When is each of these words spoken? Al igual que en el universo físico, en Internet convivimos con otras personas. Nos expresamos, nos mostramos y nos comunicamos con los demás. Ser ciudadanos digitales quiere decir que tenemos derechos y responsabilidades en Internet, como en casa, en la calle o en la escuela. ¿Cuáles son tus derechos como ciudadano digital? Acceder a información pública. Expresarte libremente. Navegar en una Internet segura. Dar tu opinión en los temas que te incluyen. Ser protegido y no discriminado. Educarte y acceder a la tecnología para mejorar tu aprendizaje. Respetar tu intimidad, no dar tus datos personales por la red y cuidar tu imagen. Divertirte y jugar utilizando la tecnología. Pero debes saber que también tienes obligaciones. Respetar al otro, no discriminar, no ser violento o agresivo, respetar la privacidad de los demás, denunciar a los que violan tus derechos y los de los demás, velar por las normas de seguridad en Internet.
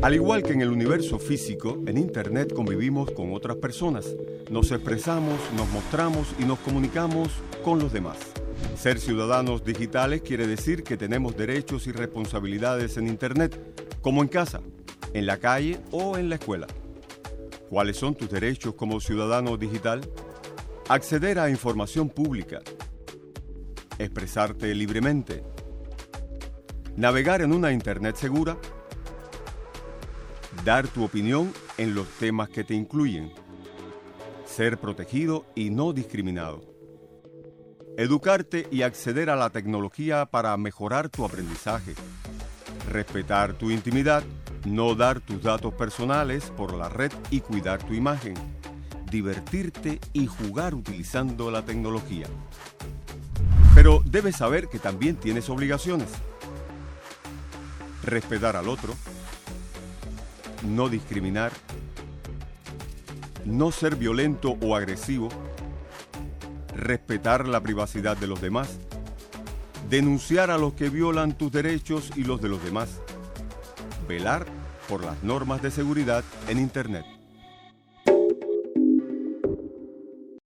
Al 0.00 0.14
igual 0.14 0.44
que 0.44 0.52
en 0.52 0.60
el 0.60 0.70
universo 0.70 1.18
físico, 1.18 1.82
en 1.86 1.98
Internet 1.98 2.54
convivimos 2.54 3.10
con 3.10 3.34
otras 3.34 3.56
personas. 3.56 4.06
Nos 4.48 4.70
expresamos, 4.70 5.40
nos 5.56 5.68
mostramos 5.70 6.28
y 6.38 6.44
nos 6.44 6.60
comunicamos 6.60 7.30
con 7.64 7.80
los 7.80 7.92
demás. 7.92 8.16
Ser 8.76 9.00
ciudadanos 9.00 9.64
digitales 9.64 10.22
quiere 10.22 10.46
decir 10.46 10.84
que 10.84 10.96
tenemos 10.96 11.36
derechos 11.36 11.88
y 11.88 11.92
responsabilidades 11.92 12.96
en 12.96 13.08
Internet, 13.08 13.60
como 14.00 14.22
en 14.22 14.28
casa, 14.28 14.60
en 15.14 15.26
la 15.26 15.38
calle 15.38 15.80
o 15.90 16.16
en 16.16 16.28
la 16.28 16.36
escuela. 16.36 16.68
¿Cuáles 17.68 17.96
son 17.96 18.14
tus 18.14 18.30
derechos 18.30 18.74
como 18.74 19.00
ciudadano 19.00 19.56
digital? 19.56 20.00
Acceder 20.88 21.40
a 21.40 21.50
información 21.50 22.08
pública. 22.08 22.60
Expresarte 23.98 24.72
libremente. 24.76 25.42
Navegar 26.94 27.42
en 27.42 27.52
una 27.52 27.72
Internet 27.72 28.14
segura. 28.14 28.56
Dar 30.64 30.88
tu 30.88 31.04
opinión 31.04 31.52
en 31.76 31.94
los 31.94 32.08
temas 32.18 32.48
que 32.48 32.64
te 32.64 32.74
incluyen. 32.74 33.32
Ser 34.46 34.78
protegido 34.78 35.44
y 35.54 35.70
no 35.70 35.92
discriminado. 35.92 36.64
Educarte 37.98 38.66
y 38.70 38.82
acceder 38.82 39.28
a 39.28 39.36
la 39.36 39.50
tecnología 39.50 40.26
para 40.26 40.56
mejorar 40.56 41.10
tu 41.10 41.24
aprendizaje. 41.24 41.94
Respetar 42.88 43.52
tu 43.54 43.70
intimidad, 43.70 44.22
no 44.64 44.94
dar 44.94 45.20
tus 45.20 45.42
datos 45.42 45.74
personales 45.74 46.50
por 46.56 46.74
la 46.74 46.88
red 46.88 47.12
y 47.30 47.40
cuidar 47.40 47.82
tu 47.82 47.92
imagen. 47.92 48.34
Divertirte 49.10 50.00
y 50.14 50.26
jugar 50.26 50.74
utilizando 50.74 51.50
la 51.50 51.64
tecnología. 51.64 52.26
Pero 53.74 54.02
debes 54.04 54.36
saber 54.36 54.68
que 54.68 54.78
también 54.78 55.16
tienes 55.16 55.50
obligaciones. 55.50 56.08
Respetar 58.02 58.56
al 58.56 58.68
otro, 58.68 58.94
no 60.62 60.88
discriminar, 60.88 61.52
no 63.44 63.72
ser 63.72 63.96
violento 63.96 64.56
o 64.60 64.76
agresivo, 64.76 65.28
respetar 66.74 67.48
la 67.48 67.60
privacidad 67.60 68.16
de 68.16 68.26
los 68.26 68.40
demás, 68.40 68.78
denunciar 69.88 70.50
a 70.50 70.58
los 70.58 70.74
que 70.74 70.90
violan 70.90 71.36
tus 71.36 71.50
derechos 71.50 72.10
y 72.16 72.24
los 72.24 72.40
de 72.40 72.48
los 72.48 72.62
demás, 72.62 73.00
velar 74.06 74.46
por 74.88 75.04
las 75.04 75.22
normas 75.22 75.62
de 75.62 75.70
seguridad 75.70 76.24
en 76.48 76.58
Internet. 76.58 77.17